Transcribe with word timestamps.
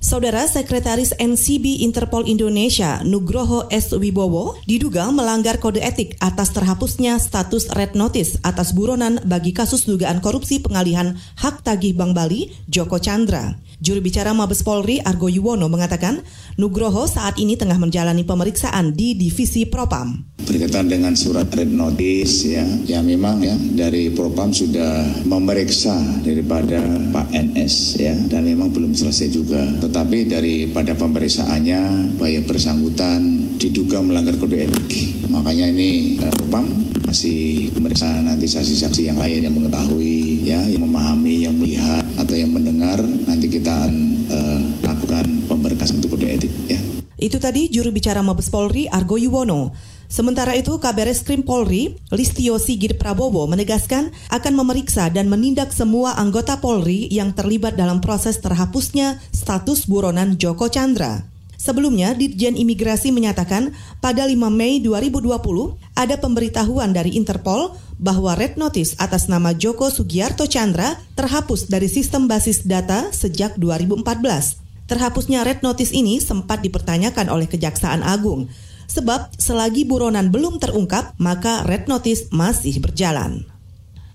Saudara 0.00 0.48
Sekretaris 0.48 1.12
NCB 1.20 1.84
Interpol 1.84 2.24
Indonesia 2.24 3.04
Nugroho 3.04 3.68
S. 3.68 3.92
Wibowo 3.92 4.56
diduga 4.64 5.04
melanggar 5.12 5.60
kode 5.60 5.84
etik 5.84 6.16
atas 6.24 6.56
terhapusnya 6.56 7.20
status 7.20 7.68
red 7.76 7.92
notice 7.92 8.40
atas 8.40 8.72
buronan 8.72 9.20
bagi 9.28 9.52
kasus 9.52 9.84
dugaan 9.84 10.24
korupsi 10.24 10.56
pengalihan 10.64 11.20
hak 11.36 11.60
tagih 11.68 11.92
Bank 11.92 12.16
Bali 12.16 12.48
Joko 12.64 12.96
Chandra. 12.96 13.60
Juru 13.84 14.00
bicara 14.00 14.32
Mabes 14.32 14.64
Polri 14.64 15.04
Argo 15.04 15.28
Yuwono 15.28 15.68
mengatakan 15.68 16.24
Nugroho 16.56 17.04
saat 17.04 17.36
ini 17.36 17.60
tengah 17.60 17.76
menjalani 17.76 18.24
pemeriksaan 18.24 18.96
di 18.96 19.12
Divisi 19.12 19.68
Propam 19.68 20.30
berkaitan 20.50 20.90
dengan 20.90 21.14
surat 21.14 21.46
red 21.54 21.70
notice 21.70 22.42
ya 22.42 22.66
ya 22.82 22.98
memang 23.06 23.38
ya 23.38 23.54
dari 23.54 24.10
Propam 24.10 24.50
sudah 24.50 25.22
memeriksa 25.22 25.94
daripada 26.26 26.82
Pak 27.14 27.30
NS 27.30 27.74
ya 28.02 28.14
dan 28.26 28.50
memang 28.50 28.74
belum 28.74 28.90
selesai 28.90 29.30
juga 29.30 29.62
tetapi 29.90 30.30
daripada 30.30 30.94
pemeriksaannya 30.94 32.14
bahaya 32.14 32.46
bersangkutan 32.46 33.18
diduga 33.58 33.98
melanggar 33.98 34.38
kode 34.38 34.70
etik. 34.70 35.26
Makanya 35.26 35.66
ini 35.66 36.14
uh, 36.22 36.30
Propam 36.30 36.70
masih 37.02 37.74
memeriksa 37.74 38.06
nanti 38.22 38.46
saksi-saksi 38.46 39.10
yang 39.10 39.18
lain 39.18 39.50
yang 39.50 39.54
mengetahui 39.58 40.46
ya 40.46 40.62
yang 40.62 40.86
memahami 40.86 41.42
yang 41.42 41.58
melihat 41.58 42.06
atau 42.22 42.38
yang 42.38 42.54
mendengar. 42.54 43.02
Nanti 43.02 43.50
kita 43.50 43.66
akan 43.66 43.94
uh, 44.30 44.60
lakukan 44.86 45.26
pemberkasan 45.50 45.98
untuk 45.98 46.14
kode 46.14 46.38
etik 46.38 46.54
ya. 46.70 46.78
Itu 47.18 47.42
tadi 47.42 47.66
juru 47.66 47.90
bicara 47.90 48.22
Mabes 48.22 48.46
Polri 48.46 48.86
Argo 48.86 49.18
Yuwono. 49.18 49.74
Sementara 50.10 50.58
itu, 50.58 50.74
Kabar 50.82 51.06
Krim 51.22 51.46
Polri, 51.46 51.94
Listio 52.10 52.58
Sigit 52.58 52.98
Prabowo 52.98 53.46
menegaskan 53.46 54.10
akan 54.34 54.52
memeriksa 54.58 55.06
dan 55.06 55.30
menindak 55.30 55.70
semua 55.70 56.18
anggota 56.18 56.58
Polri 56.58 57.06
yang 57.14 57.30
terlibat 57.30 57.78
dalam 57.78 58.02
proses 58.02 58.42
terhapusnya 58.42 59.22
status 59.30 59.86
buronan 59.86 60.34
Joko 60.34 60.66
Chandra. 60.66 61.30
Sebelumnya, 61.54 62.18
Ditjen 62.18 62.58
Imigrasi 62.58 63.14
menyatakan 63.14 63.70
pada 64.02 64.26
5 64.26 64.34
Mei 64.50 64.82
2020 64.82 65.78
ada 65.94 66.16
pemberitahuan 66.18 66.90
dari 66.90 67.14
Interpol 67.14 67.78
bahwa 67.94 68.34
red 68.34 68.58
notice 68.58 68.98
atas 68.98 69.30
nama 69.30 69.54
Joko 69.54 69.94
Sugiarto 69.94 70.50
Chandra 70.50 70.98
terhapus 71.14 71.70
dari 71.70 71.86
sistem 71.86 72.26
basis 72.26 72.66
data 72.66 73.14
sejak 73.14 73.54
2014. 73.62 74.58
Terhapusnya 74.90 75.46
red 75.46 75.62
notice 75.62 75.94
ini 75.94 76.18
sempat 76.18 76.66
dipertanyakan 76.66 77.30
oleh 77.30 77.46
Kejaksaan 77.46 78.02
Agung. 78.02 78.50
Sebab 78.90 79.38
selagi 79.38 79.86
buronan 79.86 80.34
belum 80.34 80.58
terungkap, 80.58 81.14
maka 81.22 81.62
red 81.62 81.86
notice 81.86 82.26
masih 82.34 82.82
berjalan. 82.82 83.46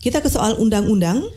Kita 0.00 0.24
ke 0.24 0.32
soal 0.32 0.56
undang-undang. 0.56 1.28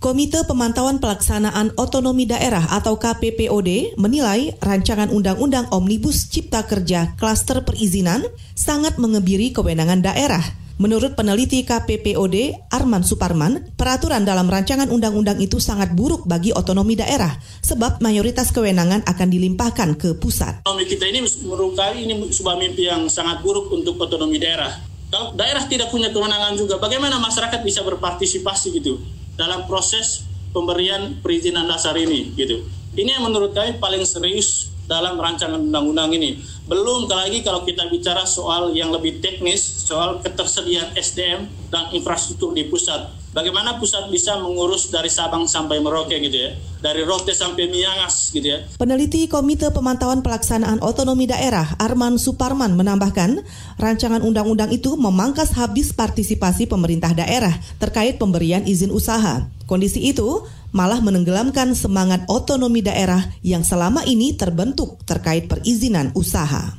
Komite 0.00 0.40
Pemantauan 0.48 0.96
Pelaksanaan 0.96 1.76
Otonomi 1.76 2.24
Daerah 2.24 2.72
atau 2.72 2.96
KPPOD 2.96 4.00
menilai 4.00 4.56
rancangan 4.64 5.12
Undang-Undang 5.12 5.68
Omnibus 5.76 6.24
Cipta 6.32 6.64
Kerja 6.64 7.12
Klaster 7.20 7.60
Perizinan 7.68 8.24
sangat 8.56 8.96
mengebiri 8.96 9.52
kewenangan 9.52 10.00
daerah– 10.00 10.40
Menurut 10.80 11.12
peneliti 11.12 11.60
KPPOD 11.60 12.72
Arman 12.72 13.04
Suparman, 13.04 13.76
peraturan 13.76 14.24
dalam 14.24 14.48
rancangan 14.48 14.88
undang-undang 14.88 15.36
itu 15.36 15.60
sangat 15.60 15.92
buruk 15.92 16.24
bagi 16.24 16.56
otonomi 16.56 16.96
daerah 16.96 17.36
sebab 17.60 18.00
mayoritas 18.00 18.48
kewenangan 18.48 19.04
akan 19.04 19.28
dilimpahkan 19.28 20.00
ke 20.00 20.16
pusat. 20.16 20.64
Otonomi 20.64 20.88
kita 20.88 21.04
ini 21.04 21.20
merupakan 21.44 21.92
ini 21.92 22.32
sebuah 22.32 22.56
mimpi 22.56 22.88
yang 22.88 23.12
sangat 23.12 23.44
buruk 23.44 23.68
untuk 23.68 24.00
otonomi 24.00 24.40
daerah. 24.40 24.72
Kalau 25.12 25.36
daerah 25.36 25.68
tidak 25.68 25.92
punya 25.92 26.08
kewenangan 26.16 26.56
juga, 26.56 26.80
bagaimana 26.80 27.20
masyarakat 27.20 27.60
bisa 27.60 27.84
berpartisipasi 27.84 28.80
gitu 28.80 29.04
dalam 29.36 29.68
proses 29.68 30.24
pemberian 30.56 31.20
perizinan 31.20 31.68
dasar 31.68 31.92
ini 32.00 32.32
gitu. 32.40 32.64
Ini 32.90 33.18
yang 33.18 33.30
menurut 33.30 33.54
kami 33.54 33.78
paling 33.78 34.02
serius 34.02 34.70
dalam 34.90 35.14
rancangan 35.14 35.62
undang-undang 35.62 36.10
ini. 36.10 36.42
Belum 36.66 37.06
lagi 37.06 37.46
kalau 37.46 37.62
kita 37.62 37.86
bicara 37.86 38.26
soal 38.26 38.74
yang 38.74 38.90
lebih 38.90 39.22
teknis, 39.22 39.62
soal 39.62 40.18
ketersediaan 40.18 40.98
SDM 40.98 41.46
dan 41.70 41.94
infrastruktur 41.94 42.50
di 42.50 42.66
pusat. 42.66 43.14
Bagaimana 43.30 43.78
pusat 43.78 44.10
bisa 44.10 44.42
mengurus 44.42 44.90
dari 44.90 45.06
Sabang 45.06 45.46
sampai 45.46 45.78
Merauke 45.78 46.18
gitu 46.18 46.34
ya, 46.34 46.50
dari 46.82 47.06
Rote 47.06 47.30
sampai 47.30 47.70
Miangas 47.70 48.34
gitu 48.34 48.42
ya. 48.42 48.66
Peneliti 48.74 49.30
Komite 49.30 49.70
Pemantauan 49.70 50.18
Pelaksanaan 50.26 50.82
Otonomi 50.82 51.30
Daerah 51.30 51.78
Arman 51.78 52.18
Suparman 52.18 52.74
menambahkan, 52.74 53.46
rancangan 53.78 54.26
undang-undang 54.26 54.74
itu 54.74 54.98
memangkas 54.98 55.54
habis 55.54 55.94
partisipasi 55.94 56.66
pemerintah 56.66 57.14
daerah 57.14 57.54
terkait 57.78 58.18
pemberian 58.18 58.66
izin 58.66 58.90
usaha. 58.90 59.46
Kondisi 59.70 60.02
itu 60.02 60.42
malah 60.70 61.02
menenggelamkan 61.02 61.74
semangat 61.74 62.26
otonomi 62.26 62.82
daerah 62.82 63.22
yang 63.42 63.62
selama 63.62 64.06
ini 64.06 64.34
terbentuk 64.34 65.02
terkait 65.06 65.46
perizinan 65.46 66.14
usaha. 66.14 66.78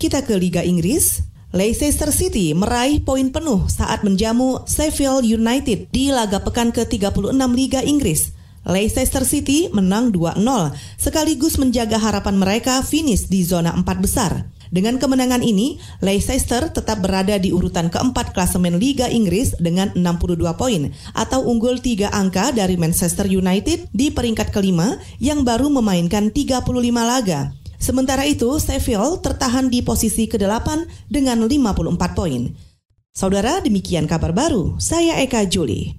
Kita 0.00 0.24
ke 0.24 0.34
Liga 0.38 0.64
Inggris. 0.64 1.26
Leicester 1.50 2.14
City 2.14 2.54
meraih 2.54 3.02
poin 3.02 3.26
penuh 3.34 3.66
saat 3.66 4.06
menjamu 4.06 4.62
Sheffield 4.70 5.26
United 5.26 5.90
di 5.90 6.14
laga 6.14 6.38
pekan 6.46 6.70
ke-36 6.70 7.34
Liga 7.58 7.82
Inggris. 7.82 8.30
Leicester 8.62 9.26
City 9.26 9.66
menang 9.74 10.14
2-0 10.14 10.46
sekaligus 10.94 11.58
menjaga 11.58 11.98
harapan 11.98 12.38
mereka 12.38 12.86
finish 12.86 13.26
di 13.26 13.42
zona 13.42 13.74
empat 13.74 13.98
besar. 13.98 14.46
Dengan 14.70 15.02
kemenangan 15.02 15.42
ini, 15.42 15.82
Leicester 15.98 16.70
tetap 16.70 17.02
berada 17.02 17.34
di 17.42 17.50
urutan 17.50 17.90
keempat 17.90 18.30
klasemen 18.30 18.78
Liga 18.78 19.10
Inggris 19.10 19.58
dengan 19.58 19.90
62 19.98 20.38
poin 20.54 20.94
atau 21.10 21.42
unggul 21.42 21.82
3 21.82 22.06
angka 22.14 22.54
dari 22.54 22.78
Manchester 22.78 23.26
United 23.26 23.90
di 23.90 24.14
peringkat 24.14 24.54
kelima 24.54 24.94
yang 25.18 25.42
baru 25.42 25.66
memainkan 25.74 26.30
35 26.30 26.70
laga. 27.02 27.50
Sementara 27.82 28.22
itu, 28.22 28.46
Sheffield 28.62 29.26
tertahan 29.26 29.66
di 29.66 29.82
posisi 29.82 30.30
ke-8 30.30 30.86
dengan 31.10 31.42
54 31.42 32.14
poin. 32.14 32.54
Saudara, 33.10 33.58
demikian 33.58 34.06
kabar 34.06 34.30
baru. 34.30 34.78
Saya 34.78 35.18
Eka 35.18 35.50
Juli. 35.50 35.98